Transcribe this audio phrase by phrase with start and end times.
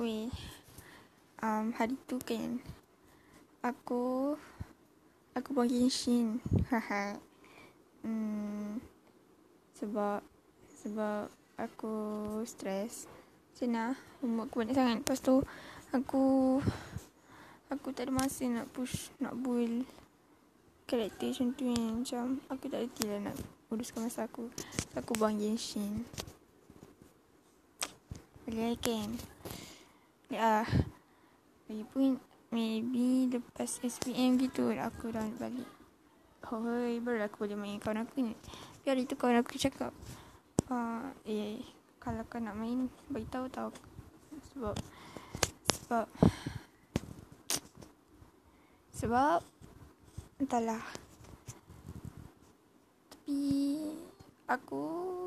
[0.00, 0.32] Weh
[1.44, 2.56] um, Hari tu kan
[3.60, 4.32] Aku
[5.36, 6.40] Aku buang Genshin.
[6.72, 7.20] Haha.
[8.00, 8.80] Hmm,
[9.76, 10.24] Sebab
[10.80, 11.28] Sebab
[11.60, 11.92] Aku
[12.48, 13.04] Stress
[13.52, 13.92] Macam
[14.24, 14.96] Homework aku banyak sangat.
[15.04, 15.44] Lepas tu
[15.92, 16.24] Aku
[17.68, 19.84] Aku tak ada masa nak push Nak build
[20.88, 21.92] Karakter macam tu kan.
[22.00, 23.36] Macam Aku tak reti lah nak
[23.68, 24.48] Uruskan masa aku.
[24.96, 26.08] Aku buang Genshin.
[28.48, 29.14] Boleh kan
[30.30, 30.62] Ya.
[31.66, 32.22] Lagipun
[32.54, 35.66] Maybe Lepas SPM gitu Aku dah balik.
[36.50, 37.78] Oh hey, Baru aku boleh main.
[37.82, 38.34] Kawan aku ni
[38.80, 39.90] Tapi hari tu kawan aku cakap
[40.70, 41.58] uh, Eh
[41.98, 43.74] Kalau kau nak main Beritahu tau.
[44.54, 44.74] Sebab
[45.66, 46.06] Sebab
[48.94, 49.42] Sebab
[50.38, 50.82] Entahlah.
[53.10, 53.42] Tapi
[54.46, 55.19] Aku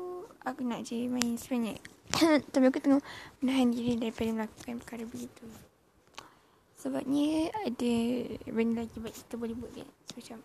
[0.44, 1.80] Aku nak je main sebanyak
[2.52, 3.04] Tapi aku tengok
[3.40, 5.44] Menahan diri daripada melakukan perkara begitu
[6.76, 7.94] Sebabnya Ada
[8.52, 10.38] Benda lagi baik kita boleh buat kan So macam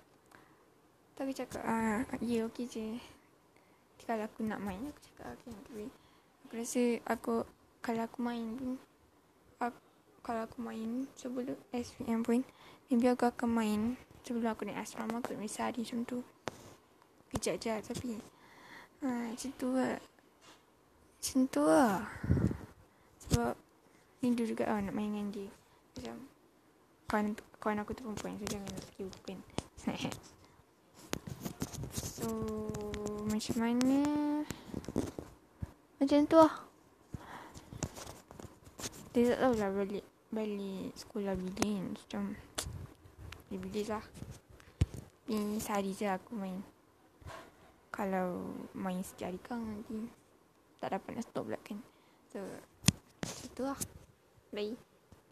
[1.19, 2.95] tapi cakap ah ya okey je.
[4.07, 5.85] Kalau aku nak main aku cakap okey tapi
[6.47, 7.33] aku rasa aku
[7.83, 8.79] kalau aku main pun
[9.59, 9.79] aku,
[10.23, 12.47] kalau aku main sebelum SPM pun
[12.87, 13.81] maybe aku akan main
[14.23, 16.23] sebelum aku naik asrama aku nak sehari macam tu.
[17.35, 18.15] Kejap je tapi
[19.03, 19.97] ha, macam tu lah.
[21.19, 22.07] Macam tu lah.
[23.27, 23.53] Sebab
[24.23, 25.49] rindu juga lah nak main dengan dia.
[25.95, 26.15] Macam
[27.09, 27.25] kawan,
[27.59, 29.37] kawan aku tu perempuan so jangan nak fikir bukan.
[31.95, 32.27] So
[33.31, 33.99] Macam mana
[35.97, 36.53] Macam tu lah
[39.15, 42.35] Dia tak tahu lah balik Balik sekolah bila Macam
[43.47, 44.05] Bila lah
[45.31, 46.59] Ni sehari je aku main
[47.99, 50.07] Kalau Main setiap hari kan nanti
[50.79, 51.83] Tak dapat nak stop pula kan.
[52.31, 52.39] So
[53.19, 53.79] Macam tu lah
[54.55, 54.88] Bye